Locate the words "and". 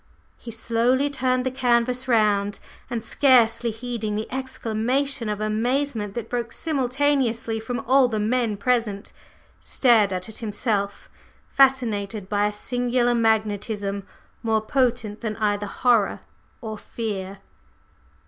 2.89-3.03